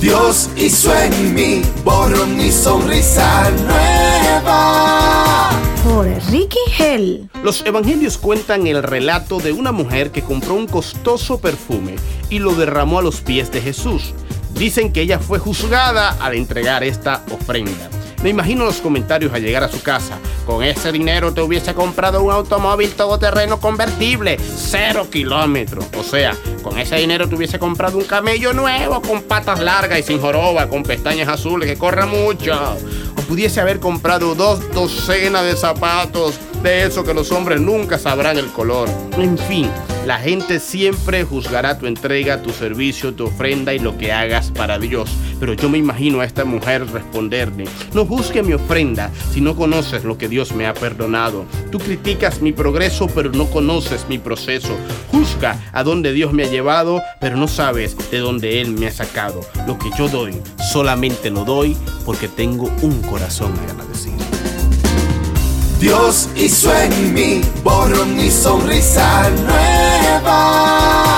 Dios 0.00 0.50
hizo 0.56 0.92
en 0.98 1.32
mí 1.32 1.62
borrón 1.84 2.40
y 2.40 2.50
sonrisa 2.50 3.50
nueva. 3.50 5.50
Por 5.84 6.06
Ricky 6.30 6.58
Hell. 6.76 7.30
Los 7.44 7.64
evangelios 7.64 8.18
cuentan 8.18 8.66
el 8.66 8.82
relato 8.82 9.38
de 9.38 9.52
una 9.52 9.70
mujer 9.70 10.10
que 10.10 10.22
compró 10.22 10.54
un 10.54 10.66
costoso 10.66 11.40
perfume 11.40 11.96
y 12.30 12.40
lo 12.40 12.54
derramó 12.54 12.98
a 12.98 13.02
los 13.02 13.20
pies 13.20 13.52
de 13.52 13.60
Jesús. 13.60 14.12
Dicen 14.54 14.92
que 14.92 15.02
ella 15.02 15.18
fue 15.18 15.38
juzgada 15.38 16.16
al 16.20 16.34
entregar 16.34 16.82
esta 16.82 17.24
ofrenda. 17.30 17.90
Me 18.22 18.30
imagino 18.30 18.64
los 18.64 18.80
comentarios 18.80 19.32
al 19.32 19.42
llegar 19.42 19.64
a 19.64 19.68
su 19.68 19.82
casa. 19.82 20.18
Con 20.46 20.64
ese 20.64 20.90
dinero 20.90 21.32
te 21.32 21.40
hubiese 21.40 21.72
comprado 21.74 22.22
un 22.22 22.32
automóvil 22.32 22.90
todoterreno 22.92 23.60
convertible, 23.60 24.38
cero 24.38 25.06
kilómetros. 25.10 25.86
O 25.96 26.02
sea, 26.02 26.36
con 26.62 26.78
ese 26.78 26.96
dinero 26.96 27.28
te 27.28 27.36
hubiese 27.36 27.58
comprado 27.58 27.96
un 27.98 28.04
camello 28.04 28.52
nuevo 28.52 29.00
con 29.02 29.22
patas 29.22 29.60
largas 29.60 30.00
y 30.00 30.02
sin 30.02 30.20
joroba, 30.20 30.68
con 30.68 30.82
pestañas 30.82 31.28
azules 31.28 31.68
que 31.68 31.76
corra 31.76 32.06
mucho. 32.06 32.54
O 33.16 33.22
pudiese 33.22 33.60
haber 33.60 33.78
comprado 33.78 34.34
dos 34.34 34.72
docenas 34.72 35.44
de 35.44 35.56
zapatos 35.56 36.38
de 36.62 36.84
eso 36.84 37.02
que 37.02 37.14
los 37.14 37.32
hombres 37.32 37.60
nunca 37.60 37.98
sabrán 37.98 38.38
el 38.38 38.46
color. 38.46 38.88
En 39.18 39.36
fin, 39.36 39.68
la 40.06 40.18
gente 40.18 40.60
siempre 40.60 41.24
juzgará 41.24 41.78
tu 41.78 41.86
entrega, 41.86 42.42
tu 42.42 42.50
servicio, 42.50 43.14
tu 43.14 43.26
ofrenda 43.26 43.74
y 43.74 43.80
lo 43.80 43.98
que 43.98 44.12
hagas 44.12 44.50
para 44.50 44.78
Dios. 44.78 45.10
Pero 45.40 45.54
yo 45.54 45.68
me 45.68 45.78
imagino 45.78 46.20
a 46.20 46.24
esta 46.24 46.44
mujer 46.44 46.86
responderle, 46.86 47.64
no 47.94 48.06
juzgue 48.06 48.42
mi 48.42 48.52
ofrenda 48.52 49.10
si 49.32 49.40
no 49.40 49.56
conoces 49.56 50.04
lo 50.04 50.16
que 50.18 50.28
Dios 50.28 50.52
me 50.52 50.66
ha 50.66 50.74
perdonado. 50.74 51.46
Tú 51.70 51.78
criticas 51.78 52.40
mi 52.40 52.52
progreso, 52.52 53.08
pero 53.08 53.30
no 53.30 53.46
conoces 53.46 54.06
mi 54.08 54.18
proceso. 54.18 54.76
Juzga 55.10 55.58
a 55.72 55.82
dónde 55.82 56.12
Dios 56.12 56.32
me 56.32 56.44
ha 56.44 56.50
llevado, 56.50 57.02
pero 57.20 57.36
no 57.36 57.48
sabes 57.48 57.96
de 58.10 58.18
dónde 58.18 58.60
Él 58.60 58.72
me 58.72 58.86
ha 58.86 58.92
sacado. 58.92 59.40
Lo 59.66 59.78
que 59.78 59.90
yo 59.98 60.08
doy, 60.08 60.40
solamente 60.72 61.30
lo 61.30 61.44
doy 61.44 61.76
porque 62.04 62.28
tengo 62.28 62.70
un 62.82 63.02
corazón 63.02 63.52
agradecido. 63.68 64.41
Dios 65.82 66.28
hizo 66.36 66.72
en 66.72 67.12
mí 67.12 67.40
borrón 67.64 68.16
y 68.20 68.30
sonrisa 68.30 69.28
nueva. 69.30 71.11